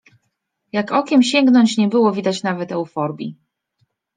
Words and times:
Jak 0.71 0.91
okiem 0.91 1.23
sięgnąć, 1.23 1.77
nie 1.77 1.87
było 1.87 2.11
widać 2.13 2.43
nawet 2.43 2.71
euforbii. 2.71 3.37